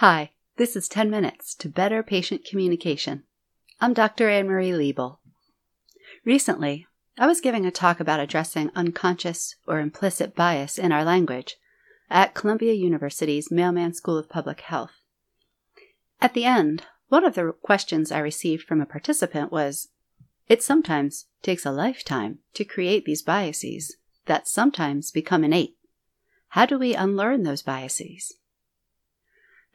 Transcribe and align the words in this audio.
Hi, 0.00 0.32
this 0.58 0.76
is 0.76 0.88
10 0.88 1.08
Minutes 1.08 1.54
to 1.54 1.70
Better 1.70 2.02
Patient 2.02 2.44
Communication. 2.44 3.22
I'm 3.80 3.94
Dr. 3.94 4.28
Anne 4.28 4.46
Marie 4.46 4.72
Liebel. 4.72 5.16
Recently, 6.22 6.86
I 7.16 7.26
was 7.26 7.40
giving 7.40 7.64
a 7.64 7.70
talk 7.70 7.98
about 7.98 8.20
addressing 8.20 8.70
unconscious 8.74 9.56
or 9.66 9.80
implicit 9.80 10.36
bias 10.36 10.76
in 10.76 10.92
our 10.92 11.02
language 11.02 11.56
at 12.10 12.34
Columbia 12.34 12.74
University's 12.74 13.50
Mailman 13.50 13.94
School 13.94 14.18
of 14.18 14.28
Public 14.28 14.60
Health. 14.60 15.00
At 16.20 16.34
the 16.34 16.44
end, 16.44 16.82
one 17.08 17.24
of 17.24 17.34
the 17.34 17.54
questions 17.62 18.12
I 18.12 18.18
received 18.18 18.64
from 18.64 18.82
a 18.82 18.84
participant 18.84 19.50
was 19.50 19.88
It 20.46 20.62
sometimes 20.62 21.24
takes 21.40 21.64
a 21.64 21.72
lifetime 21.72 22.40
to 22.52 22.66
create 22.66 23.06
these 23.06 23.22
biases 23.22 23.96
that 24.26 24.46
sometimes 24.46 25.10
become 25.10 25.42
innate. 25.42 25.74
How 26.48 26.66
do 26.66 26.78
we 26.78 26.94
unlearn 26.94 27.44
those 27.44 27.62
biases? 27.62 28.34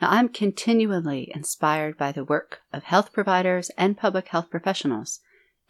Now, 0.02 0.10
I'm 0.10 0.30
continually 0.30 1.32
inspired 1.36 1.96
by 1.96 2.12
the 2.12 2.26
work 2.26 2.62
of 2.74 2.86
health 2.86 3.14
providers 3.14 3.70
and 3.78 3.96
public 3.96 4.30
health 4.30 4.50
professionals 4.50 5.20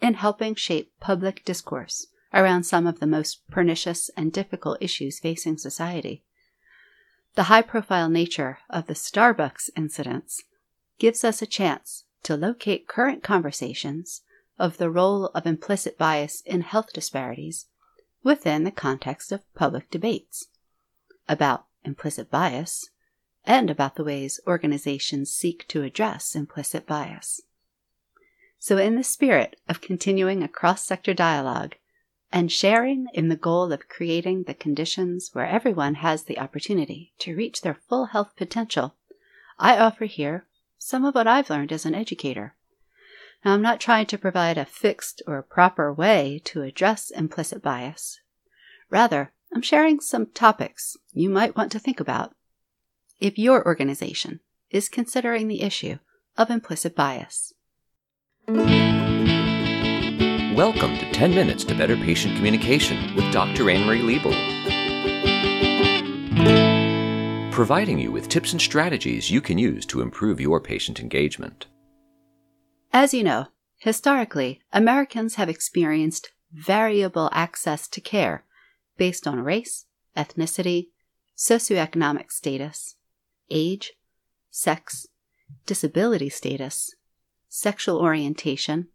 in 0.00 0.14
helping 0.14 0.54
shape 0.54 0.90
public 1.00 1.44
discourse 1.44 2.06
around 2.32 2.64
some 2.64 2.86
of 2.86 2.98
the 2.98 3.06
most 3.06 3.46
pernicious 3.50 4.10
and 4.16 4.32
difficult 4.32 4.78
issues 4.80 5.20
facing 5.20 5.58
society. 5.58 6.24
The 7.34 7.44
high 7.44 7.60
profile 7.60 8.08
nature 8.08 8.58
of 8.70 8.86
the 8.86 8.94
Starbucks 8.94 9.68
incidents 9.76 10.42
gives 10.98 11.24
us 11.24 11.42
a 11.42 11.46
chance 11.46 12.04
to 12.22 12.34
locate 12.34 12.88
current 12.88 13.22
conversations 13.22 14.22
of 14.58 14.78
the 14.78 14.90
role 14.90 15.26
of 15.34 15.46
implicit 15.46 15.98
bias 15.98 16.40
in 16.46 16.62
health 16.62 16.94
disparities 16.94 17.66
within 18.22 18.64
the 18.64 18.70
context 18.70 19.30
of 19.30 19.54
public 19.54 19.90
debates 19.90 20.46
about 21.28 21.66
implicit 21.84 22.30
bias 22.30 22.88
and 23.44 23.70
about 23.70 23.96
the 23.96 24.04
ways 24.04 24.40
organizations 24.46 25.30
seek 25.30 25.66
to 25.68 25.82
address 25.82 26.34
implicit 26.34 26.86
bias. 26.86 27.40
So, 28.58 28.78
in 28.78 28.94
the 28.94 29.02
spirit 29.02 29.56
of 29.68 29.80
continuing 29.80 30.42
a 30.42 30.48
cross 30.48 30.84
sector 30.84 31.12
dialogue 31.12 31.74
and 32.30 32.50
sharing 32.50 33.08
in 33.12 33.28
the 33.28 33.36
goal 33.36 33.72
of 33.72 33.88
creating 33.88 34.44
the 34.44 34.54
conditions 34.54 35.30
where 35.32 35.46
everyone 35.46 35.96
has 35.96 36.24
the 36.24 36.38
opportunity 36.38 37.12
to 37.18 37.34
reach 37.34 37.62
their 37.62 37.74
full 37.88 38.06
health 38.06 38.36
potential, 38.36 38.94
I 39.58 39.76
offer 39.76 40.04
here 40.04 40.46
some 40.78 41.04
of 41.04 41.14
what 41.14 41.26
I've 41.26 41.50
learned 41.50 41.72
as 41.72 41.84
an 41.84 41.94
educator. 41.94 42.54
Now, 43.44 43.54
I'm 43.54 43.62
not 43.62 43.80
trying 43.80 44.06
to 44.06 44.18
provide 44.18 44.56
a 44.56 44.64
fixed 44.64 45.22
or 45.26 45.42
proper 45.42 45.92
way 45.92 46.40
to 46.44 46.62
address 46.62 47.10
implicit 47.10 47.62
bias. 47.62 48.20
Rather, 48.88 49.32
I'm 49.52 49.62
sharing 49.62 50.00
some 50.00 50.26
topics 50.26 50.96
you 51.12 51.28
might 51.28 51.56
want 51.56 51.72
to 51.72 51.78
think 51.78 51.98
about 51.98 52.34
if 53.22 53.38
your 53.38 53.64
organization 53.64 54.40
is 54.70 54.88
considering 54.88 55.46
the 55.46 55.62
issue 55.62 55.96
of 56.36 56.50
implicit 56.50 56.96
bias. 56.96 57.54
Welcome 60.56 60.98
to 60.98 61.12
10 61.12 61.32
Minutes 61.32 61.62
to 61.64 61.74
Better 61.76 61.96
Patient 61.96 62.34
Communication 62.34 63.14
with 63.14 63.32
Dr. 63.32 63.70
Anne 63.70 63.86
Marie 63.86 64.02
Liebel. 64.02 64.32
Providing 67.52 68.00
you 68.00 68.10
with 68.10 68.28
tips 68.28 68.50
and 68.50 68.60
strategies 68.60 69.30
you 69.30 69.40
can 69.40 69.56
use 69.56 69.86
to 69.86 70.00
improve 70.00 70.40
your 70.40 70.60
patient 70.60 70.98
engagement. 70.98 71.66
As 72.92 73.14
you 73.14 73.22
know, 73.22 73.46
historically, 73.78 74.62
Americans 74.72 75.36
have 75.36 75.48
experienced 75.48 76.32
variable 76.52 77.30
access 77.32 77.86
to 77.86 78.00
care 78.00 78.44
based 78.96 79.28
on 79.28 79.44
race, 79.44 79.86
ethnicity, 80.16 80.88
socioeconomic 81.36 82.32
status, 82.32 82.96
age, 83.52 83.92
sex, 84.50 85.06
disability 85.66 86.28
status, 86.28 86.94
sexual 87.48 87.98
orientation, 87.98 88.88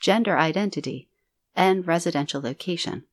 gender 0.00 0.38
identity, 0.38 1.08
and 1.54 1.86
residential 1.86 2.40
location. 2.40 3.04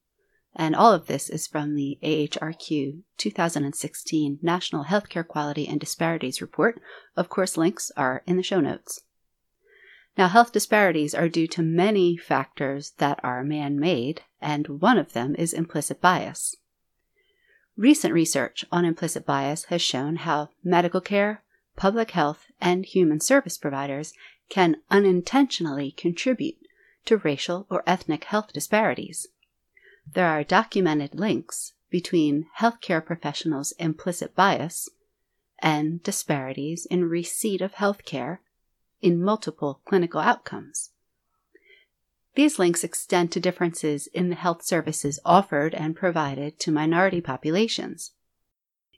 And 0.55 0.75
all 0.75 0.93
of 0.93 1.07
this 1.07 1.29
is 1.29 1.47
from 1.47 1.73
the 1.73 1.97
AHRQ 2.03 3.01
2016 3.17 4.39
National 4.41 4.85
Healthcare 4.85 5.27
Quality 5.27 5.67
and 5.67 5.79
Disparities 5.79 6.41
Report. 6.41 6.79
Of 7.17 7.27
course, 7.27 7.57
links 7.57 7.91
are 7.97 8.21
in 8.27 8.37
the 8.37 8.43
show 8.43 8.59
notes. 8.59 9.01
Now, 10.15 10.27
health 10.27 10.51
disparities 10.51 11.15
are 11.15 11.27
due 11.27 11.47
to 11.47 11.63
many 11.63 12.17
factors 12.17 12.91
that 12.97 13.19
are 13.23 13.43
man 13.43 13.79
made, 13.79 14.21
and 14.39 14.67
one 14.67 14.99
of 14.99 15.13
them 15.13 15.33
is 15.35 15.53
implicit 15.53 15.99
bias. 16.01 16.55
Recent 17.75 18.13
research 18.13 18.63
on 18.71 18.85
implicit 18.85 19.25
bias 19.25 19.65
has 19.65 19.81
shown 19.81 20.17
how 20.17 20.49
medical 20.63 21.01
care, 21.01 21.43
public 21.75 22.11
health, 22.11 22.45
and 22.61 22.85
human 22.85 23.19
service 23.19 23.57
providers 23.57 24.13
can 24.49 24.77
unintentionally 24.91 25.91
contribute 25.91 26.57
to 27.05 27.17
racial 27.17 27.65
or 27.69 27.83
ethnic 27.87 28.25
health 28.25 28.53
disparities. 28.53 29.27
There 30.05 30.27
are 30.27 30.43
documented 30.43 31.15
links 31.15 31.73
between 31.89 32.47
healthcare 32.59 33.03
professionals' 33.03 33.73
implicit 33.79 34.35
bias 34.35 34.89
and 35.59 36.03
disparities 36.03 36.85
in 36.85 37.05
receipt 37.05 37.61
of 37.61 37.73
healthcare 37.73 38.39
in 39.01 39.21
multiple 39.21 39.81
clinical 39.85 40.19
outcomes. 40.19 40.91
These 42.35 42.57
links 42.57 42.83
extend 42.83 43.31
to 43.31 43.39
differences 43.39 44.07
in 44.07 44.29
the 44.29 44.35
health 44.35 44.63
services 44.63 45.19
offered 45.23 45.75
and 45.75 45.95
provided 45.95 46.59
to 46.59 46.71
minority 46.71 47.21
populations. 47.21 48.11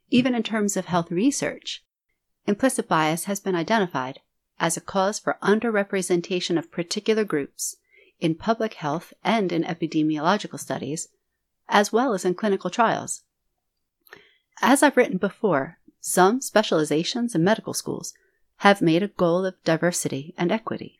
Even 0.10 0.34
in 0.34 0.44
terms 0.44 0.78
of 0.78 0.86
health 0.86 1.12
research, 1.12 1.84
implicit 2.48 2.88
bias 2.88 3.26
has 3.26 3.40
been 3.40 3.56
identified 3.56 4.20
as 4.60 4.78
a 4.78 4.82
cause 4.82 5.20
for 5.20 5.38
underrepresentation 5.44 6.58
of 6.58 6.72
particular 6.72 7.26
groups 7.26 7.76
in 8.20 8.36
public 8.36 8.76
health 8.76 9.14
and 9.24 9.52
in 9.52 9.64
epidemiological 9.64 10.60
studies, 10.60 11.10
as 11.68 11.92
well 11.92 12.14
as 12.14 12.24
in 12.24 12.36
clinical 12.36 12.70
trials. 12.70 13.24
As 14.62 14.82
I've 14.82 14.96
written 14.96 15.18
before, 15.18 15.80
some 16.00 16.40
specializations 16.40 17.36
in 17.36 17.44
medical 17.44 17.74
schools 17.74 18.14
have 18.58 18.82
made 18.82 19.04
a 19.04 19.10
goal 19.10 19.46
of 19.46 19.62
diversity 19.66 20.34
and 20.38 20.52
equity. 20.52 20.98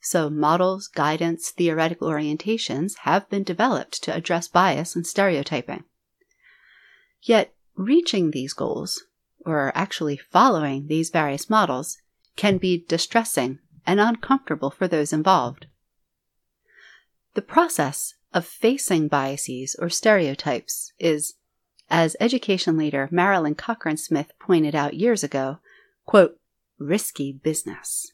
So, 0.00 0.30
models, 0.30 0.86
guidance, 0.86 1.50
theoretical 1.50 2.08
orientations 2.08 2.98
have 2.98 3.28
been 3.28 3.42
developed 3.42 4.02
to 4.04 4.14
address 4.14 4.48
bias 4.48 4.94
and 4.94 5.06
stereotyping. 5.06 5.84
Yet, 7.22 7.52
reaching 7.74 8.30
these 8.30 8.52
goals, 8.52 9.04
or 9.44 9.72
actually 9.74 10.16
following 10.16 10.86
these 10.86 11.10
various 11.10 11.50
models, 11.50 11.98
can 12.36 12.58
be 12.58 12.84
distressing 12.88 13.58
and 13.86 13.98
uncomfortable 13.98 14.70
for 14.70 14.86
those 14.86 15.12
involved. 15.12 15.66
The 17.34 17.42
process 17.42 18.14
of 18.32 18.44
facing 18.46 19.08
biases 19.08 19.74
or 19.78 19.88
stereotypes 19.88 20.92
is, 20.98 21.34
as 21.90 22.16
education 22.20 22.76
leader 22.76 23.08
Marilyn 23.10 23.54
Cochran 23.54 23.96
Smith 23.96 24.32
pointed 24.38 24.74
out 24.74 24.94
years 24.94 25.24
ago, 25.24 25.58
quote, 26.04 26.38
risky 26.78 27.32
business. 27.32 28.12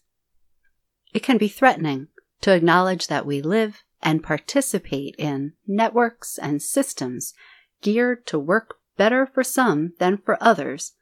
It 1.15 1.23
can 1.23 1.39
be 1.39 1.49
threatening 1.49 2.09
to 2.41 2.53
acknowledge 2.53 3.07
that 3.07 3.25
we 3.25 3.41
live 3.41 3.85
and 4.03 4.23
participate 4.23 5.15
in 5.17 5.53
networks 5.67 6.37
and 6.37 6.61
systems 6.61 7.33
geared 7.81 8.27
to 8.27 8.39
work 8.39 8.79
better 8.97 9.25
for 9.25 9.45
some 9.45 9.93
than 9.99 10.19
for 10.19 10.37
others, 10.43 10.93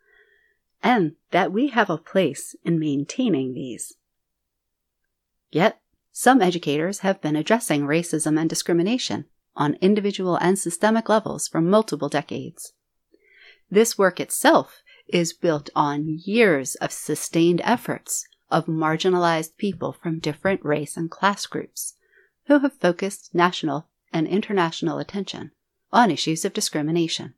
and 0.82 1.16
that 1.30 1.50
we 1.50 1.68
have 1.68 1.88
a 1.88 1.96
place 1.96 2.54
in 2.62 2.78
maintaining 2.78 3.54
these. 3.54 3.94
Yet, 5.50 5.80
some 6.12 6.42
educators 6.42 7.00
have 7.00 7.22
been 7.22 7.36
addressing 7.36 7.82
racism 7.82 8.38
and 8.38 8.50
discrimination 8.50 9.24
on 9.56 9.78
individual 9.80 10.36
and 10.36 10.58
systemic 10.58 11.08
levels 11.08 11.48
for 11.48 11.60
multiple 11.60 12.08
decades. 12.08 12.74
This 13.70 13.96
work 13.96 14.20
itself 14.20 14.82
is 15.08 15.32
built 15.32 15.70
on 15.74 16.20
years 16.24 16.74
of 16.76 16.92
sustained 16.92 17.62
efforts 17.64 18.26
of 18.52 18.66
marginalized 18.66 19.56
people 19.56 19.92
from 19.92 20.20
different 20.20 20.64
race 20.64 20.96
and 20.96 21.10
class 21.10 21.46
groups 21.46 21.94
who 22.46 22.60
have 22.60 22.74
focused 22.74 23.34
national 23.34 23.88
and 24.12 24.28
international 24.28 24.98
attention 24.98 25.50
on 25.92 26.10
issues 26.10 26.44
of 26.44 26.52
discrimination. 26.52 27.34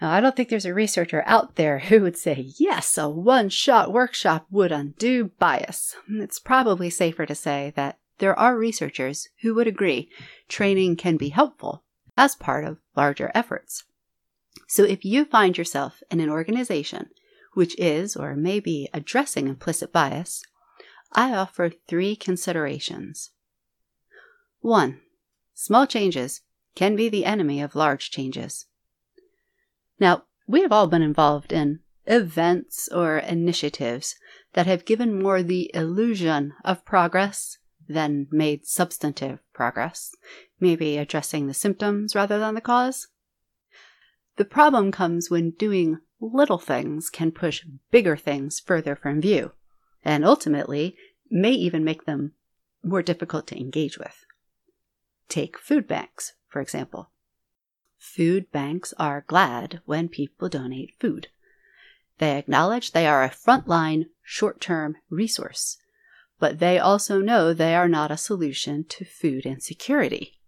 Now, 0.00 0.12
I 0.12 0.20
don't 0.20 0.36
think 0.36 0.48
there's 0.48 0.64
a 0.64 0.74
researcher 0.74 1.24
out 1.26 1.56
there 1.56 1.80
who 1.80 2.00
would 2.00 2.16
say, 2.16 2.52
yes, 2.58 2.96
a 2.96 3.08
one 3.08 3.48
shot 3.48 3.92
workshop 3.92 4.46
would 4.50 4.70
undo 4.70 5.32
bias. 5.38 5.96
It's 6.08 6.38
probably 6.38 6.88
safer 6.88 7.26
to 7.26 7.34
say 7.34 7.72
that 7.76 7.98
there 8.18 8.38
are 8.38 8.56
researchers 8.56 9.28
who 9.42 9.54
would 9.54 9.66
agree 9.66 10.08
training 10.48 10.96
can 10.96 11.16
be 11.16 11.30
helpful 11.30 11.84
as 12.16 12.34
part 12.34 12.64
of 12.64 12.78
larger 12.96 13.30
efforts. 13.34 13.84
So 14.66 14.84
if 14.84 15.04
you 15.04 15.24
find 15.24 15.56
yourself 15.56 16.02
in 16.10 16.20
an 16.20 16.30
organization 16.30 17.10
which 17.54 17.78
is 17.78 18.16
or 18.16 18.36
may 18.36 18.60
be 18.60 18.88
addressing 18.92 19.48
implicit 19.48 19.92
bias, 19.92 20.42
I 21.12 21.34
offer 21.34 21.70
three 21.70 22.16
considerations. 22.16 23.30
1. 24.60 25.00
Small 25.54 25.86
changes 25.86 26.42
can 26.74 26.96
be 26.96 27.08
the 27.08 27.24
enemy 27.24 27.60
of 27.60 27.74
large 27.74 28.10
changes. 28.10 28.66
Now, 29.98 30.24
we 30.46 30.62
have 30.62 30.72
all 30.72 30.86
been 30.86 31.02
involved 31.02 31.52
in 31.52 31.80
events 32.06 32.88
or 32.88 33.18
initiatives 33.18 34.16
that 34.54 34.66
have 34.66 34.84
given 34.84 35.20
more 35.20 35.42
the 35.42 35.70
illusion 35.74 36.54
of 36.64 36.84
progress 36.84 37.58
than 37.88 38.26
made 38.30 38.66
substantive 38.66 39.40
progress, 39.52 40.14
maybe 40.60 40.96
addressing 40.96 41.46
the 41.46 41.54
symptoms 41.54 42.14
rather 42.14 42.38
than 42.38 42.54
the 42.54 42.60
cause. 42.60 43.08
The 44.36 44.44
problem 44.44 44.92
comes 44.92 45.30
when 45.30 45.50
doing 45.50 45.98
little 46.20 46.58
things 46.58 47.10
can 47.10 47.32
push 47.32 47.64
bigger 47.90 48.16
things 48.16 48.60
further 48.60 48.96
from 48.96 49.20
view, 49.20 49.52
and 50.04 50.24
ultimately 50.24 50.96
may 51.30 51.52
even 51.52 51.84
make 51.84 52.04
them 52.04 52.32
more 52.82 53.02
difficult 53.02 53.46
to 53.46 53.58
engage 53.58 53.98
with. 53.98 54.24
Take 55.28 55.58
food 55.58 55.86
banks, 55.86 56.32
for 56.48 56.60
example. 56.60 57.10
Food 57.98 58.50
banks 58.52 58.94
are 58.98 59.24
glad 59.26 59.80
when 59.84 60.08
people 60.08 60.48
donate 60.48 60.94
food. 60.98 61.28
They 62.18 62.36
acknowledge 62.36 62.92
they 62.92 63.06
are 63.06 63.22
a 63.22 63.30
frontline, 63.30 64.06
short 64.22 64.60
term 64.60 64.96
resource, 65.10 65.78
but 66.38 66.58
they 66.58 66.78
also 66.78 67.20
know 67.20 67.52
they 67.52 67.74
are 67.74 67.88
not 67.88 68.10
a 68.10 68.16
solution 68.16 68.84
to 68.84 69.04
food 69.04 69.44
insecurity. 69.44 70.38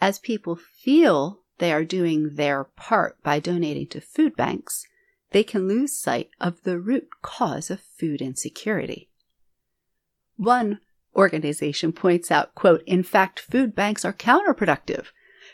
As 0.00 0.18
people 0.18 0.56
feel 0.56 1.40
they 1.58 1.72
are 1.72 1.84
doing 1.84 2.34
their 2.34 2.64
part 2.64 3.22
by 3.22 3.38
donating 3.40 3.86
to 3.88 4.00
food 4.00 4.36
banks, 4.36 4.86
they 5.30 5.42
can 5.42 5.68
lose 5.68 5.96
sight 5.96 6.30
of 6.40 6.62
the 6.62 6.78
root 6.78 7.08
cause 7.22 7.70
of 7.70 7.80
food 7.80 8.20
insecurity. 8.20 9.08
One 10.36 10.80
organization 11.14 11.92
points 11.92 12.30
out, 12.30 12.54
quote, 12.54 12.82
in 12.86 13.02
fact, 13.02 13.40
food 13.40 13.74
banks 13.74 14.04
are 14.04 14.12
counterproductive 14.12 15.06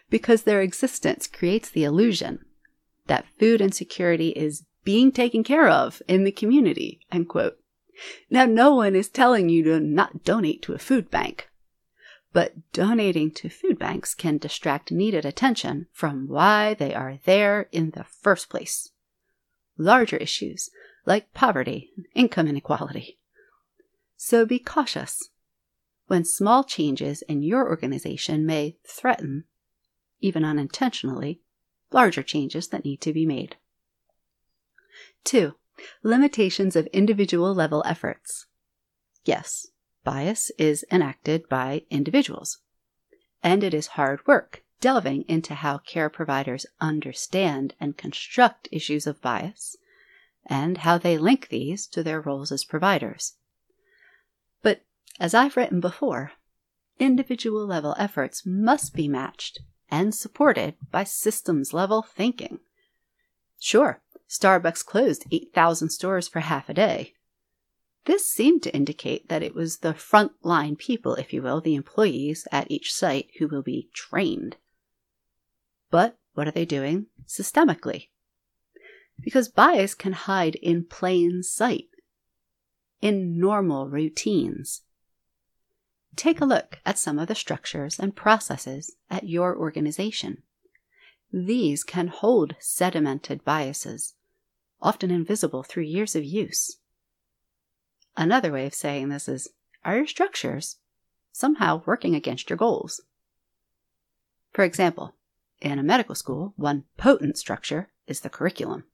because 0.09 0.43
their 0.43 0.63
existence 0.63 1.27
creates 1.27 1.71
the 1.71 1.85
illusion 1.85 2.45
that 3.07 3.27
food 3.39 3.61
insecurity 3.61 4.31
is 4.31 4.65
being 4.85 5.13
taken 5.13 5.45
care 5.45 5.69
of 5.69 6.01
in 6.09 6.25
the 6.25 6.33
community, 6.33 7.01
end 7.13 7.29
quote. 7.29 7.59
Now, 8.31 8.47
no 8.47 8.75
one 8.75 8.95
is 8.95 9.09
telling 9.09 9.49
you 9.49 9.63
to 9.65 9.81
not 9.81 10.25
donate 10.25 10.63
to 10.63 10.73
a 10.73 10.79
food 10.79 11.11
bank, 11.11 11.50
but 12.33 12.73
donating 12.73 13.31
to 13.33 13.49
food 13.49 13.79
banks 13.79 14.15
can 14.15 14.39
distract 14.39 14.93
needed 14.93 15.25
attention 15.25 15.87
from 15.93 16.29
why 16.29 16.75
they 16.75 16.95
are 16.95 17.19
there 17.25 17.69
in 17.73 17.91
the 17.91 18.05
first 18.05 18.49
place. 18.49 18.91
Larger 19.77 20.17
issues 20.17 20.71
like 21.07 21.33
poverty 21.35 21.91
and 21.97 22.07
income 22.15 22.47
inequality. 22.47 23.19
So 24.17 24.45
be 24.45 24.59
cautious 24.59 25.31
when 26.07 26.25
small 26.25 26.65
changes 26.65 27.23
in 27.23 27.43
your 27.43 27.69
organization 27.69 28.45
may 28.45 28.77
threaten, 28.87 29.45
even 30.21 30.45
unintentionally, 30.45 31.41
larger 31.93 32.23
changes 32.23 32.69
that 32.69 32.85
need 32.85 33.01
to 33.01 33.13
be 33.13 33.25
made. 33.25 33.57
2. 35.25 35.55
Limitations 36.03 36.77
of 36.77 36.87
individual 36.89 37.55
level 37.55 37.83
efforts. 37.87 38.47
Yes, 39.25 39.69
bias 40.05 40.51
is 40.59 40.85
enacted 40.91 41.49
by 41.49 41.83
individuals, 41.91 42.59
and 43.43 43.63
it 43.63 43.75
is 43.75 43.89
hard 43.89 44.27
work 44.27 44.63
delving 44.81 45.23
into 45.29 45.55
how 45.55 45.79
care 45.79 46.09
providers 46.09 46.67
understand 46.81 47.75
and 47.79 47.97
construct 47.97 48.69
issues 48.73 49.07
of 49.07 49.21
bias 49.21 49.77
and 50.47 50.79
how 50.79 50.97
they 50.99 51.19
link 51.19 51.49
these 51.49 51.87
to 51.87 52.03
their 52.03 52.21
roles 52.21 52.51
as 52.51 52.65
providers. 52.65 53.35
But 54.63 54.83
as 55.19 55.35
I've 55.35 55.57
written 55.57 55.81
before, 55.81 56.33
individual 56.99 57.67
level 57.67 57.95
efforts 57.99 58.45
must 58.47 58.95
be 58.95 59.07
matched 59.09 59.61
and 59.91 60.15
supported 60.15 60.77
by 60.91 61.05
systems 61.05 61.75
level 61.75 62.03
thinking. 62.03 62.61
Sure, 63.59 64.01
Starbucks 64.29 64.85
closed 64.85 65.25
8,000 65.31 65.91
stores 65.91 66.29
for 66.29 66.41
half 66.41 66.69
a 66.69 66.75
day. 66.75 67.15
This 68.07 68.29
seemed 68.29 68.63
to 68.63 68.75
indicate 68.75 69.29
that 69.29 69.43
it 69.43 69.55
was 69.55 69.79
the 69.79 69.95
front-line 69.95 70.77
people, 70.77 71.15
if 71.15 71.33
you 71.33 71.43
will, 71.43 71.61
the 71.61 71.75
employees 71.75 72.49
at 72.51 72.71
each 72.71 72.93
site 72.93 73.29
who 73.39 73.47
will 73.47 73.63
be 73.63 73.91
trained. 73.93 74.57
But 75.91 76.19
what 76.35 76.49
are 76.49 76.53
they 76.53 76.65
doing 76.65 77.07
systemically? 77.27 78.09
Because 79.21 79.49
bias 79.49 79.95
can 79.95 80.15
hide 80.15 80.55
in 80.57 80.85
plain 80.85 81.43
sight, 81.43 81.89
in 83.03 83.39
normal 83.39 83.87
routines. 83.87 84.83
Take 86.17 86.41
a 86.41 86.47
look 86.47 86.81
at 86.87 86.99
some 86.99 87.19
of 87.19 87.29
the 87.29 87.35
structures 87.35 87.99
and 87.99 88.17
processes 88.17 88.97
at 89.11 89.29
your 89.29 89.57
organization. 89.57 90.43
These 91.33 91.85
can 91.85 92.09
hold 92.09 92.57
sedimented 92.61 93.45
biases, 93.45 94.15
often 94.81 95.11
invisible 95.11 95.63
through 95.63 95.85
years 95.85 96.17
of 96.17 96.25
use. 96.25 96.79
Another 98.17 98.53
way 98.53 98.67
of 98.67 98.75
saying 98.75 99.09
this 99.09 99.29
is 99.29 99.49
are 99.85 99.97
your 99.97 100.07
structures 100.07 100.77
somehow 101.33 101.83
working 101.87 102.15
against 102.15 102.51
your 102.51 102.57
goals? 102.57 103.01
For 104.53 104.65
example, 104.65 105.15
in 105.61 105.79
a 105.79 105.83
medical 105.83 106.15
school, 106.15 106.53
one 106.57 106.85
potent 106.97 107.39
structure 107.39 107.91
is 108.07 108.21
the 108.21 108.31
curriculum. 108.31 108.85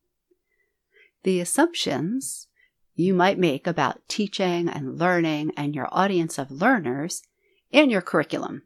The 1.23 1.41
assumptions 1.41 2.49
you 2.95 3.15
might 3.15 3.39
make 3.39 3.67
about 3.67 4.07
teaching 4.09 4.69
and 4.69 4.99
learning 4.99 5.53
and 5.57 5.75
your 5.75 5.89
audience 5.91 6.39
of 6.39 6.51
learners 6.51 7.23
in 7.71 7.91
your 7.91 8.03
curriculum. 8.03 8.63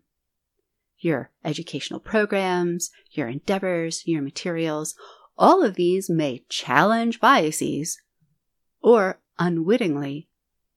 Your 0.98 1.30
educational 1.44 2.00
programs, 2.00 2.90
your 3.10 3.28
endeavors, 3.28 4.02
your 4.06 4.22
materials, 4.22 4.94
all 5.38 5.64
of 5.64 5.74
these 5.74 6.10
may 6.10 6.44
challenge 6.48 7.18
biases 7.18 8.00
or 8.82 9.20
unwittingly 9.38 10.28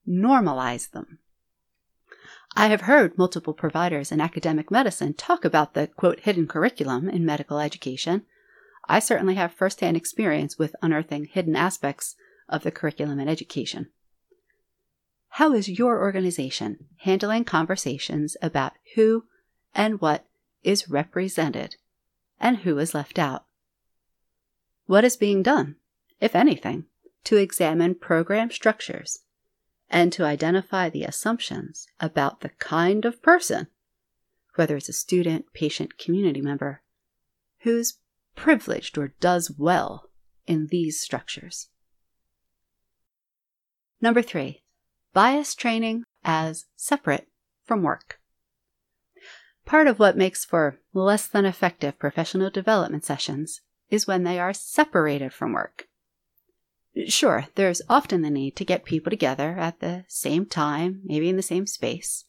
normalize 0.07 0.91
them. 0.91 1.19
I 2.55 2.67
have 2.67 2.81
heard 2.81 3.17
multiple 3.17 3.53
providers 3.53 4.11
in 4.11 4.21
academic 4.21 4.69
medicine 4.69 5.13
talk 5.13 5.43
about 5.43 5.73
the 5.73 5.87
quote 5.87 6.19
hidden 6.21 6.47
curriculum 6.47 7.09
in 7.09 7.25
medical 7.25 7.59
education. 7.59 8.23
I 8.87 8.99
certainly 8.99 9.35
have 9.35 9.53
firsthand 9.53 9.97
experience 9.97 10.59
with 10.59 10.75
unearthing 10.81 11.25
hidden 11.25 11.55
aspects 11.55 12.15
of 12.47 12.63
the 12.63 12.71
curriculum 12.71 13.19
and 13.19 13.29
education. 13.29 13.89
How 15.29 15.53
is 15.53 15.67
your 15.67 15.99
organization 15.99 16.85
handling 16.97 17.43
conversations 17.43 18.37
about 18.39 18.73
who 18.93 19.23
and 19.73 19.99
what 19.99 20.27
is 20.61 20.89
represented 20.89 21.77
and 22.39 22.57
who 22.57 22.77
is 22.77 22.93
left 22.93 23.17
out? 23.17 23.45
What 24.85 25.03
is 25.03 25.17
being 25.17 25.41
done, 25.41 25.77
if 26.19 26.35
anything, 26.35 26.85
to 27.23 27.37
examine 27.37 27.95
program 27.95 28.51
structures 28.51 29.23
and 29.93 30.11
to 30.11 30.25
identify 30.25 30.89
the 30.89 31.03
assumptions 31.03 31.85
about 31.99 32.41
the 32.41 32.49
kind 32.49 33.05
of 33.05 33.21
person, 33.21 33.67
whether 34.55 34.75
it's 34.75 34.89
a 34.89 34.93
student, 34.93 35.45
patient, 35.53 35.99
community 35.99 36.41
member, 36.41 36.81
who's 37.59 37.99
privileged 38.35 38.97
or 38.97 39.13
does 39.19 39.51
well 39.51 40.09
in 40.47 40.67
these 40.71 40.99
structures? 40.99 41.69
Number 44.01 44.23
three, 44.23 44.63
bias 45.13 45.53
training 45.53 46.03
as 46.23 46.65
separate 46.75 47.27
from 47.63 47.83
work. 47.83 48.19
Part 49.63 49.85
of 49.85 49.99
what 49.99 50.17
makes 50.17 50.43
for 50.43 50.79
less 50.93 51.27
than 51.27 51.45
effective 51.45 51.99
professional 51.99 52.49
development 52.49 53.05
sessions 53.05 53.61
is 53.91 54.07
when 54.07 54.23
they 54.23 54.39
are 54.39 54.53
separated 54.53 55.33
from 55.33 55.53
work. 55.53 55.87
Sure, 57.07 57.47
there's 57.55 57.81
often 57.89 58.21
the 58.21 58.29
need 58.29 58.55
to 58.55 58.65
get 58.65 58.85
people 58.85 59.09
together 59.09 59.55
at 59.57 59.79
the 59.79 60.05
same 60.07 60.45
time, 60.45 61.01
maybe 61.03 61.27
in 61.27 61.37
the 61.37 61.41
same 61.41 61.65
space, 61.65 62.25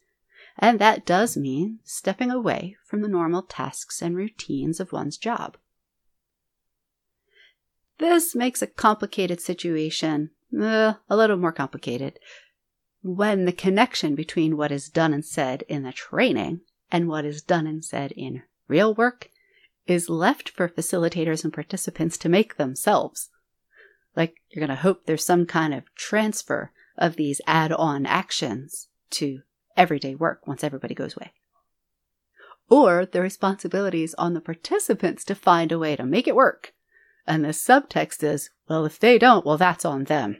and 0.58 0.78
that 0.78 1.04
does 1.04 1.36
mean 1.36 1.80
stepping 1.84 2.30
away 2.30 2.76
from 2.86 3.02
the 3.02 3.08
normal 3.08 3.42
tasks 3.42 4.00
and 4.00 4.16
routines 4.16 4.80
of 4.80 4.92
one's 4.92 5.18
job. 5.18 5.58
This 7.98 8.34
makes 8.34 8.62
a 8.62 8.66
complicated 8.66 9.40
situation 9.40 10.30
uh, 10.58 10.94
a 11.08 11.16
little 11.16 11.36
more 11.36 11.52
complicated. 11.52 12.18
When 13.02 13.44
the 13.44 13.52
connection 13.52 14.14
between 14.14 14.56
what 14.56 14.72
is 14.72 14.88
done 14.88 15.12
and 15.12 15.24
said 15.24 15.62
in 15.68 15.82
the 15.82 15.92
training 15.92 16.62
and 16.90 17.08
what 17.08 17.24
is 17.24 17.42
done 17.42 17.66
and 17.66 17.84
said 17.84 18.12
in 18.12 18.42
real 18.66 18.94
work 18.94 19.28
is 19.86 20.08
left 20.08 20.48
for 20.48 20.68
facilitators 20.68 21.44
and 21.44 21.52
participants 21.52 22.16
to 22.18 22.28
make 22.28 22.56
themselves. 22.56 23.28
Like 24.16 24.36
you're 24.50 24.64
going 24.64 24.76
to 24.76 24.82
hope 24.82 25.06
there's 25.06 25.24
some 25.24 25.46
kind 25.46 25.74
of 25.74 25.94
transfer 25.94 26.70
of 26.96 27.16
these 27.16 27.40
add 27.46 27.72
on 27.72 28.06
actions 28.06 28.88
to 29.10 29.40
everyday 29.76 30.14
work 30.14 30.46
once 30.46 30.62
everybody 30.62 30.94
goes 30.94 31.16
away. 31.16 31.32
Or 32.70 33.04
the 33.04 33.20
responsibility 33.20 34.02
is 34.02 34.14
on 34.14 34.34
the 34.34 34.40
participants 34.40 35.24
to 35.24 35.34
find 35.34 35.70
a 35.72 35.78
way 35.78 35.96
to 35.96 36.04
make 36.04 36.26
it 36.26 36.36
work. 36.36 36.72
And 37.26 37.44
the 37.44 37.48
subtext 37.48 38.22
is, 38.22 38.50
well, 38.68 38.84
if 38.84 38.98
they 38.98 39.18
don't, 39.18 39.44
well, 39.44 39.58
that's 39.58 39.84
on 39.84 40.04
them. 40.04 40.38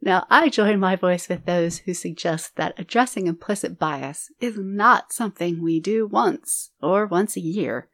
Now, 0.00 0.26
I 0.30 0.48
join 0.48 0.78
my 0.78 0.94
voice 0.94 1.28
with 1.28 1.44
those 1.44 1.78
who 1.78 1.92
suggest 1.92 2.56
that 2.56 2.78
addressing 2.78 3.26
implicit 3.26 3.78
bias 3.78 4.30
is 4.40 4.56
not 4.56 5.12
something 5.12 5.60
we 5.60 5.80
do 5.80 6.06
once 6.06 6.70
or 6.80 7.04
once 7.06 7.36
a 7.36 7.40
year, 7.40 7.88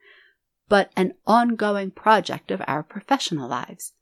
but 0.68 0.92
an 0.96 1.14
ongoing 1.26 1.90
project 1.90 2.50
of 2.50 2.62
our 2.66 2.82
professional 2.82 3.48
lives, 3.48 3.92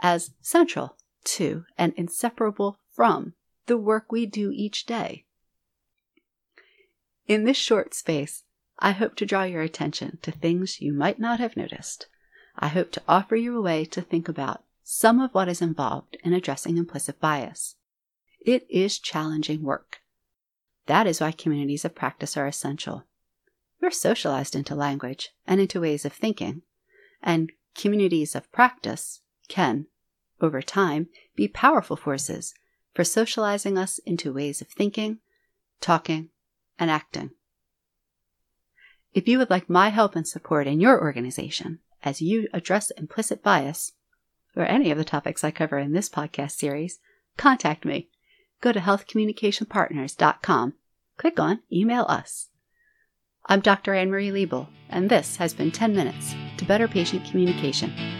as 0.00 0.32
central 0.40 0.96
to 1.22 1.64
and 1.78 1.92
inseparable 1.96 2.78
from 2.90 3.34
the 3.66 3.76
work 3.76 4.10
we 4.10 4.26
do 4.26 4.50
each 4.50 4.86
day. 4.86 5.24
In 7.28 7.44
this 7.44 7.56
short 7.56 7.94
space, 7.94 8.42
I 8.78 8.92
hope 8.92 9.14
to 9.16 9.26
draw 9.26 9.44
your 9.44 9.62
attention 9.62 10.18
to 10.22 10.32
things 10.32 10.80
you 10.80 10.92
might 10.92 11.18
not 11.18 11.38
have 11.38 11.56
noticed. 11.56 12.08
I 12.58 12.68
hope 12.68 12.90
to 12.92 13.02
offer 13.06 13.36
you 13.36 13.56
a 13.56 13.62
way 13.62 13.84
to 13.84 14.00
think 14.00 14.28
about 14.28 14.64
some 14.82 15.20
of 15.20 15.32
what 15.32 15.48
is 15.48 15.62
involved 15.62 16.16
in 16.24 16.32
addressing 16.32 16.76
implicit 16.76 17.20
bias. 17.20 17.76
It 18.40 18.66
is 18.68 18.98
challenging 18.98 19.62
work. 19.62 20.00
That 20.86 21.06
is 21.06 21.20
why 21.20 21.32
communities 21.32 21.84
of 21.84 21.94
practice 21.94 22.36
are 22.36 22.46
essential. 22.46 23.04
We're 23.80 23.90
socialized 23.90 24.56
into 24.56 24.74
language 24.74 25.30
and 25.46 25.60
into 25.60 25.80
ways 25.80 26.04
of 26.04 26.12
thinking, 26.12 26.62
and 27.22 27.52
communities 27.76 28.34
of 28.34 28.50
practice 28.50 29.20
can, 29.50 29.86
over 30.40 30.62
time, 30.62 31.08
be 31.36 31.46
powerful 31.46 31.96
forces 31.96 32.54
for 32.94 33.04
socializing 33.04 33.76
us 33.76 33.98
into 34.06 34.32
ways 34.32 34.62
of 34.62 34.68
thinking, 34.68 35.18
talking, 35.80 36.30
and 36.78 36.90
acting. 36.90 37.32
If 39.12 39.28
you 39.28 39.38
would 39.38 39.50
like 39.50 39.68
my 39.68 39.90
help 39.90 40.16
and 40.16 40.26
support 40.26 40.66
in 40.66 40.80
your 40.80 41.00
organization 41.00 41.80
as 42.02 42.22
you 42.22 42.48
address 42.52 42.90
implicit 42.92 43.42
bias, 43.42 43.92
or 44.56 44.64
any 44.64 44.90
of 44.90 44.98
the 44.98 45.04
topics 45.04 45.44
I 45.44 45.50
cover 45.50 45.78
in 45.78 45.92
this 45.92 46.08
podcast 46.08 46.52
series, 46.52 46.98
contact 47.36 47.84
me. 47.84 48.08
Go 48.60 48.72
to 48.72 48.80
healthcommunicationpartners.com, 48.80 50.74
click 51.16 51.40
on 51.40 51.60
Email 51.72 52.06
Us. 52.08 52.48
I'm 53.46 53.60
Dr. 53.60 53.94
Anne 53.94 54.10
Marie 54.10 54.30
Liebel, 54.30 54.68
and 54.88 55.10
this 55.10 55.36
has 55.36 55.54
been 55.54 55.70
10 55.70 55.94
Minutes 55.94 56.34
to 56.58 56.64
Better 56.64 56.86
Patient 56.86 57.24
Communication. 57.24 58.19